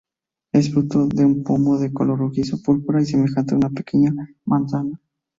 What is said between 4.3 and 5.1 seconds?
manzana.